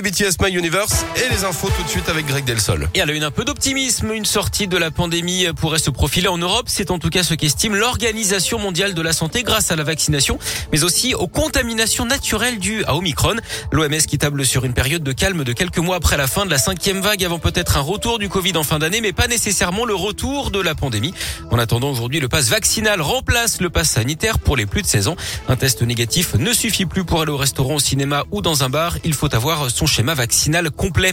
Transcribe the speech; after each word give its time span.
BTS 0.00 0.40
My 0.40 0.50
Universe 0.50 1.04
et 1.16 1.28
les 1.28 1.44
infos 1.44 1.68
tout 1.76 1.82
de 1.82 1.88
suite 1.88 2.08
avec 2.08 2.26
Greg 2.26 2.44
Delsol. 2.44 2.88
Et 2.94 3.00
elle 3.00 3.10
a 3.10 3.12
une 3.12 3.24
un 3.24 3.30
peu 3.30 3.44
d'optimisme. 3.44 4.12
Une 4.12 4.24
sortie 4.24 4.66
de 4.66 4.76
la 4.78 4.90
pandémie 4.90 5.46
pourrait 5.56 5.78
se 5.78 5.90
profiler 5.90 6.28
en 6.28 6.38
Europe. 6.38 6.66
C'est 6.68 6.90
en 6.90 6.98
tout 6.98 7.10
cas 7.10 7.22
ce 7.22 7.34
qu'estime 7.34 7.76
l'Organisation 7.76 8.58
mondiale 8.58 8.94
de 8.94 9.02
la 9.02 9.12
santé 9.12 9.42
grâce 9.42 9.70
à 9.70 9.76
la 9.76 9.84
vaccination, 9.84 10.38
mais 10.72 10.84
aussi 10.84 11.14
aux 11.14 11.28
contaminations 11.28 12.06
naturelles 12.06 12.58
dues 12.58 12.84
à 12.84 12.96
Omicron. 12.96 13.36
L'OMS 13.70 13.98
qui 14.06 14.18
table 14.18 14.46
sur 14.46 14.64
une 14.64 14.72
période 14.72 15.02
de 15.02 15.12
calme 15.12 15.44
de 15.44 15.52
quelques 15.52 15.78
mois 15.78 15.96
après 15.96 16.16
la 16.16 16.26
fin 16.26 16.46
de 16.46 16.50
la 16.50 16.58
cinquième 16.58 17.00
vague 17.00 17.24
avant 17.24 17.38
peut-être 17.38 17.76
un 17.76 17.80
retour 17.80 18.18
du 18.18 18.28
Covid 18.28 18.56
en 18.56 18.62
fin 18.62 18.78
d'année, 18.78 19.00
mais 19.00 19.12
pas 19.12 19.26
nécessairement 19.26 19.84
le 19.84 19.94
retour 19.94 20.50
de 20.50 20.60
la 20.60 20.74
pandémie. 20.74 21.12
En 21.50 21.58
attendant, 21.58 21.90
aujourd'hui, 21.90 22.20
le 22.20 22.28
pass 22.28 22.48
vaccinal 22.48 23.00
remplace 23.00 23.60
le 23.60 23.68
pass 23.68 23.90
sanitaire 23.90 24.38
pour 24.38 24.56
les 24.56 24.66
plus 24.66 24.82
de 24.82 24.86
16 24.86 25.08
ans. 25.08 25.16
Un 25.48 25.56
test 25.56 25.82
négatif 25.82 26.34
ne 26.34 26.52
suffit 26.52 26.86
plus 26.86 27.04
pour 27.04 27.20
aller 27.20 27.32
au 27.32 27.36
restaurant, 27.36 27.74
au 27.74 27.80
cinéma 27.80 28.24
ou 28.30 28.42
dans 28.42 28.62
un 28.62 28.70
bar. 28.70 28.96
Il 29.04 29.14
faut 29.14 29.34
avoir 29.34 29.70
son 29.70 29.81
schéma 29.86 30.14
vaccinal 30.14 30.70
complet. 30.70 31.12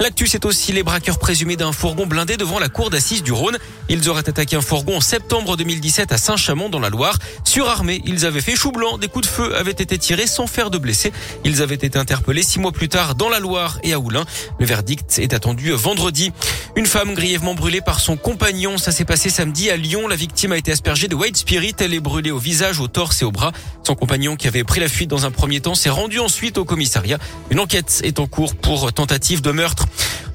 L'actu, 0.00 0.26
c'est 0.26 0.44
aussi 0.44 0.72
les 0.72 0.82
braqueurs 0.82 1.18
présumés 1.18 1.56
d'un 1.56 1.72
fourgon 1.72 2.06
blindé 2.06 2.36
devant 2.36 2.58
la 2.58 2.68
cour 2.68 2.90
d'assises 2.90 3.22
du 3.22 3.32
Rhône. 3.32 3.58
Ils 3.88 4.08
auraient 4.08 4.28
attaqué 4.28 4.56
un 4.56 4.60
fourgon 4.60 4.96
en 4.96 5.00
septembre 5.00 5.56
2017 5.56 6.12
à 6.12 6.18
Saint-Chamond 6.18 6.68
dans 6.68 6.80
la 6.80 6.90
Loire. 6.90 7.18
Surarmés, 7.44 8.02
ils 8.06 8.26
avaient 8.26 8.40
fait 8.40 8.56
chou 8.56 8.72
blanc. 8.72 8.98
Des 8.98 9.08
coups 9.08 9.26
de 9.26 9.30
feu 9.30 9.56
avaient 9.56 9.70
été 9.70 9.98
tirés 9.98 10.26
sans 10.26 10.46
faire 10.46 10.70
de 10.70 10.78
blessés. 10.78 11.12
Ils 11.44 11.62
avaient 11.62 11.74
été 11.74 11.96
interpellés 11.98 12.42
six 12.42 12.58
mois 12.58 12.72
plus 12.72 12.88
tard 12.88 13.14
dans 13.14 13.28
la 13.28 13.40
Loire 13.40 13.78
et 13.82 13.92
à 13.92 13.98
Oulin. 13.98 14.24
Le 14.58 14.66
verdict 14.66 15.18
est 15.18 15.34
attendu 15.34 15.70
vendredi. 15.72 16.32
Une 16.76 16.86
femme 16.86 17.14
grièvement 17.14 17.54
brûlée 17.54 17.80
par 17.80 18.00
son 18.00 18.16
compagnon. 18.16 18.78
Ça 18.78 18.90
s'est 18.90 19.04
passé 19.04 19.30
samedi 19.30 19.70
à 19.70 19.76
Lyon. 19.76 20.08
La 20.08 20.16
victime 20.16 20.52
a 20.52 20.56
été 20.56 20.72
aspergée 20.72 21.08
de 21.08 21.14
white 21.14 21.36
spirit. 21.36 21.74
Elle 21.78 21.94
est 21.94 22.00
brûlée 22.00 22.30
au 22.30 22.38
visage, 22.38 22.80
au 22.80 22.88
torse 22.88 23.22
et 23.22 23.24
au 23.24 23.32
bras. 23.32 23.52
Son 23.84 23.94
compagnon 23.94 24.36
qui 24.36 24.48
avait 24.48 24.64
pris 24.64 24.80
la 24.80 24.88
fuite 24.88 25.10
dans 25.10 25.26
un 25.26 25.30
premier 25.30 25.60
temps 25.60 25.74
s'est 25.74 25.90
rendu 25.90 26.18
ensuite 26.18 26.58
au 26.58 26.64
commissariat. 26.64 27.18
Une 27.50 27.60
enquête 27.60 28.00
est 28.04 28.18
en 28.18 28.26
cours 28.26 28.54
pour 28.54 28.92
tentative 28.92 29.40
de 29.40 29.50
meurtre. 29.50 29.86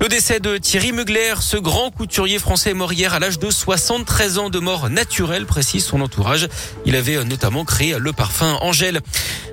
Le 0.02 0.08
décès 0.08 0.40
de 0.40 0.58
Thierry 0.58 0.94
Mugler, 0.94 1.34
ce 1.42 1.58
grand 1.58 1.92
couturier 1.92 2.40
français 2.40 2.74
mort 2.74 2.94
hier 2.94 3.14
à 3.14 3.20
l'âge 3.20 3.38
de 3.38 3.52
73 3.52 4.38
ans 4.38 4.50
de 4.50 4.60
mort 4.60 4.90
naturelle, 4.90 5.46
précise 5.46 5.84
son 5.84 6.00
entourage. 6.00 6.48
Il 6.86 6.96
avait 6.96 7.22
notamment 7.26 7.66
créé 7.66 7.98
le 8.00 8.14
parfum 8.14 8.58
Angèle. 8.62 9.02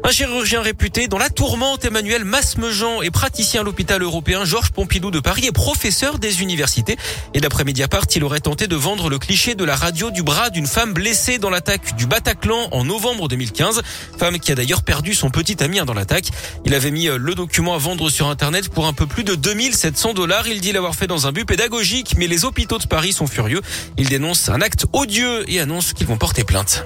Un 0.05 0.12
chirurgien 0.12 0.62
réputé 0.62 1.08
dans 1.08 1.19
la 1.19 1.30
tourmente, 1.30 1.84
Emmanuel 1.84 2.25
Masmejean 2.25 3.03
est 3.03 3.11
praticien 3.11 3.62
à 3.62 3.64
l'hôpital 3.64 4.00
européen 4.03 4.44
Georges 4.44 4.70
Pompidou 4.70 5.11
de 5.11 5.19
Paris 5.19 5.47
et 5.47 5.50
professeur 5.53 6.20
des 6.20 6.42
universités. 6.42 6.97
Et 7.34 7.41
d'après 7.41 7.64
Mediapart, 7.64 8.05
il 8.14 8.22
aurait 8.22 8.38
tenté 8.38 8.69
de 8.69 8.77
vendre 8.77 9.10
le 9.10 9.19
cliché 9.19 9.56
de 9.56 9.64
la 9.64 9.75
radio 9.75 10.12
du 10.12 10.22
bras 10.22 10.50
d'une 10.50 10.69
femme 10.69 10.92
blessée 10.92 11.38
dans 11.38 11.50
l'attaque 11.50 11.97
du 11.97 12.06
Bataclan 12.06 12.69
en 12.70 12.84
novembre 12.84 13.27
2015. 13.27 13.83
Femme 14.16 14.38
qui 14.38 14.53
a 14.53 14.55
d'ailleurs 14.55 14.84
perdu 14.84 15.12
son 15.12 15.31
petit 15.31 15.60
ami 15.60 15.81
dans 15.84 15.94
l'attaque. 15.94 16.28
Il 16.64 16.75
avait 16.75 16.92
mis 16.92 17.06
le 17.06 17.34
document 17.34 17.75
à 17.75 17.78
vendre 17.78 18.08
sur 18.08 18.28
Internet 18.28 18.69
pour 18.69 18.86
un 18.86 18.92
peu 18.92 19.06
plus 19.06 19.25
de 19.25 19.34
2700 19.34 20.14
dollars. 20.14 20.35
Il 20.44 20.60
dit 20.60 20.72
l'avoir 20.72 20.94
fait 20.94 21.06
dans 21.06 21.26
un 21.26 21.32
but 21.32 21.46
pédagogique, 21.46 22.14
mais 22.18 22.26
les 22.26 22.44
hôpitaux 22.44 22.78
de 22.78 22.86
Paris 22.86 23.12
sont 23.12 23.26
furieux. 23.26 23.62
Ils 23.96 24.08
dénoncent 24.08 24.50
un 24.50 24.60
acte 24.60 24.84
odieux 24.92 25.50
et 25.50 25.60
annoncent 25.60 25.94
qu'ils 25.94 26.06
vont 26.06 26.18
porter 26.18 26.44
plainte. 26.44 26.84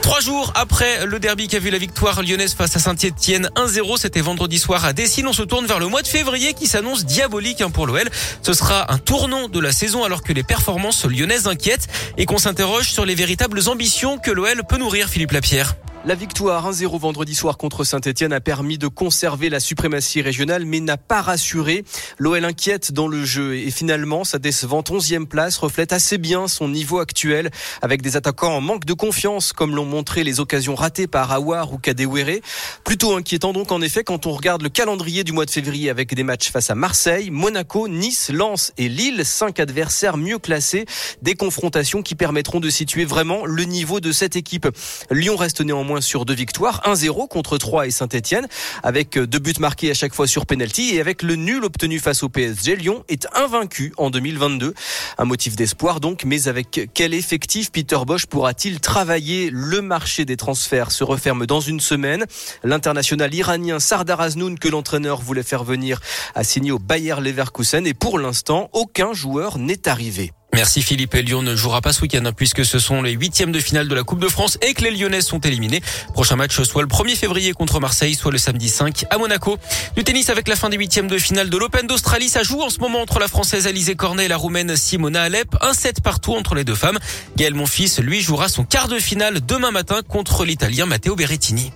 Trois 0.00 0.20
jours 0.20 0.52
après 0.54 1.04
le 1.06 1.18
derby 1.18 1.48
qui 1.48 1.56
a 1.56 1.58
vu 1.58 1.70
la 1.70 1.78
victoire 1.78 2.22
lyonnaise 2.22 2.54
face 2.54 2.76
à 2.76 2.78
Saint-Etienne 2.78 3.50
1-0, 3.56 3.98
c'était 3.98 4.20
vendredi 4.20 4.58
soir 4.58 4.84
à 4.84 4.92
Dessine. 4.92 5.26
On 5.26 5.32
se 5.32 5.42
tourne 5.42 5.66
vers 5.66 5.78
le 5.78 5.86
mois 5.86 6.02
de 6.02 6.06
février 6.08 6.54
qui 6.54 6.66
s'annonce 6.66 7.04
diabolique 7.04 7.60
hein, 7.60 7.70
pour 7.70 7.86
l'OL. 7.86 8.08
Ce 8.42 8.52
sera 8.54 8.90
un 8.92 8.98
tournant 8.98 9.48
de 9.48 9.60
la 9.60 9.70
saison 9.70 10.02
alors 10.02 10.22
que 10.22 10.32
les 10.32 10.42
performances 10.42 11.04
lyonnaises 11.04 11.46
inquiètent 11.46 11.88
et 12.16 12.24
qu'on 12.26 12.38
s'interroge 12.38 12.90
sur 12.90 13.04
les 13.04 13.14
véritables 13.14 13.68
ambitions 13.68 14.18
que 14.18 14.30
l'OL 14.30 14.62
peut 14.68 14.78
nourrir, 14.78 15.08
Philippe 15.08 15.32
Lapierre. 15.32 15.76
La 16.04 16.16
victoire 16.16 16.68
1-0 16.68 16.98
vendredi 16.98 17.32
soir 17.32 17.56
contre 17.56 17.84
Saint-Etienne 17.84 18.32
a 18.32 18.40
permis 18.40 18.76
de 18.76 18.88
conserver 18.88 19.48
la 19.48 19.60
suprématie 19.60 20.20
régionale 20.20 20.64
mais 20.64 20.80
n'a 20.80 20.96
pas 20.96 21.22
rassuré. 21.22 21.84
L'OL 22.18 22.44
inquiète 22.44 22.90
dans 22.90 23.06
le 23.06 23.24
jeu 23.24 23.54
et 23.54 23.70
finalement 23.70 24.24
sa 24.24 24.40
décevante 24.40 24.90
11e 24.90 25.26
place 25.26 25.58
reflète 25.58 25.92
assez 25.92 26.18
bien 26.18 26.48
son 26.48 26.68
niveau 26.68 26.98
actuel 26.98 27.52
avec 27.82 28.02
des 28.02 28.16
attaquants 28.16 28.56
en 28.56 28.60
manque 28.60 28.84
de 28.84 28.94
confiance 28.94 29.52
comme 29.52 29.76
l'ont 29.76 29.84
montré 29.84 30.24
les 30.24 30.40
occasions 30.40 30.74
ratées 30.74 31.06
par 31.06 31.30
Awar 31.30 31.72
ou 31.72 31.78
Kadewere. 31.78 32.40
Plutôt 32.82 33.14
inquiétant 33.14 33.52
donc 33.52 33.70
en 33.70 33.80
effet 33.80 34.02
quand 34.02 34.26
on 34.26 34.32
regarde 34.32 34.62
le 34.62 34.70
calendrier 34.70 35.22
du 35.22 35.30
mois 35.30 35.44
de 35.46 35.52
février 35.52 35.88
avec 35.88 36.16
des 36.16 36.24
matchs 36.24 36.50
face 36.50 36.68
à 36.68 36.74
Marseille, 36.74 37.30
Monaco, 37.30 37.86
Nice, 37.86 38.32
Lens 38.34 38.72
et 38.76 38.88
Lille, 38.88 39.24
cinq 39.24 39.60
adversaires 39.60 40.16
mieux 40.16 40.40
classés, 40.40 40.84
des 41.22 41.36
confrontations 41.36 42.02
qui 42.02 42.16
permettront 42.16 42.58
de 42.58 42.70
situer 42.70 43.04
vraiment 43.04 43.46
le 43.46 43.62
niveau 43.62 44.00
de 44.00 44.10
cette 44.10 44.34
équipe. 44.34 44.66
Lyon 45.08 45.36
reste 45.36 45.60
néanmoins 45.60 45.91
sur 46.00 46.24
deux 46.24 46.34
victoires, 46.34 46.82
1-0 46.84 47.28
contre 47.28 47.58
3 47.58 47.86
et 47.86 47.90
Saint-Etienne, 47.90 48.46
avec 48.82 49.18
deux 49.18 49.38
buts 49.38 49.52
marqués 49.60 49.90
à 49.90 49.94
chaque 49.94 50.14
fois 50.14 50.26
sur 50.26 50.46
penalty 50.46 50.94
et 50.94 51.00
avec 51.00 51.22
le 51.22 51.36
nul 51.36 51.64
obtenu 51.64 51.98
face 51.98 52.22
au 52.22 52.28
PSG, 52.28 52.76
Lyon 52.76 53.04
est 53.08 53.26
invaincu 53.34 53.92
en 53.96 54.10
2022. 54.10 54.74
Un 55.18 55.24
motif 55.24 55.56
d'espoir 55.56 56.00
donc, 56.00 56.24
mais 56.24 56.48
avec 56.48 56.88
quel 56.94 57.14
effectif 57.14 57.70
Peter 57.70 57.98
Bosch 58.06 58.26
pourra-t-il 58.26 58.80
travailler? 58.80 59.50
Le 59.52 59.82
marché 59.82 60.24
des 60.24 60.36
transferts 60.36 60.90
se 60.90 61.04
referme 61.04 61.46
dans 61.46 61.60
une 61.60 61.80
semaine. 61.80 62.24
L'international 62.64 63.32
iranien 63.34 63.80
Sardar 63.80 64.20
Aznoun 64.20 64.58
que 64.58 64.68
l'entraîneur 64.68 65.20
voulait 65.20 65.42
faire 65.42 65.64
venir 65.64 66.00
a 66.34 66.44
signé 66.44 66.72
au 66.72 66.78
Bayer 66.78 67.16
Leverkusen 67.20 67.86
et 67.86 67.94
pour 67.94 68.18
l'instant, 68.18 68.68
aucun 68.72 69.12
joueur 69.12 69.58
n'est 69.58 69.88
arrivé. 69.88 70.32
Merci 70.62 70.82
Philippe. 70.82 71.16
Et 71.16 71.22
Lyon 71.22 71.42
ne 71.42 71.56
jouera 71.56 71.80
pas 71.80 71.92
ce 71.92 72.02
week-end 72.02 72.24
hein, 72.24 72.32
puisque 72.32 72.64
ce 72.64 72.78
sont 72.78 73.02
les 73.02 73.10
huitièmes 73.10 73.50
de 73.50 73.58
finale 73.58 73.88
de 73.88 73.96
la 73.96 74.04
Coupe 74.04 74.20
de 74.20 74.28
France 74.28 74.58
et 74.62 74.74
que 74.74 74.82
les 74.82 74.92
Lyonnais 74.92 75.20
sont 75.20 75.40
éliminés. 75.40 75.82
Prochain 76.14 76.36
match 76.36 76.62
soit 76.62 76.82
le 76.82 76.86
1er 76.86 77.16
février 77.16 77.52
contre 77.52 77.80
Marseille, 77.80 78.14
soit 78.14 78.30
le 78.30 78.38
samedi 78.38 78.68
5 78.68 79.06
à 79.10 79.18
Monaco. 79.18 79.58
Du 79.96 80.04
tennis 80.04 80.30
avec 80.30 80.46
la 80.46 80.54
fin 80.54 80.68
des 80.68 80.76
huitièmes 80.76 81.08
de 81.08 81.18
finale 81.18 81.50
de 81.50 81.56
l'Open 81.56 81.88
d'Australie. 81.88 82.28
Ça 82.28 82.44
joue 82.44 82.62
en 82.62 82.70
ce 82.70 82.78
moment 82.78 83.00
entre 83.00 83.18
la 83.18 83.26
Française 83.26 83.66
Alizé 83.66 83.96
Cornet 83.96 84.26
et 84.26 84.28
la 84.28 84.36
Roumaine 84.36 84.76
Simona 84.76 85.22
Alep. 85.22 85.48
Un 85.62 85.72
set 85.72 86.00
partout 86.00 86.34
entre 86.34 86.54
les 86.54 86.62
deux 86.62 86.76
femmes. 86.76 87.00
Gaël 87.36 87.54
Monfils, 87.54 87.98
lui, 87.98 88.20
jouera 88.22 88.48
son 88.48 88.62
quart 88.62 88.86
de 88.86 89.00
finale 89.00 89.40
demain 89.44 89.72
matin 89.72 90.02
contre 90.06 90.44
l'Italien 90.44 90.86
Matteo 90.86 91.16
Berrettini. 91.16 91.72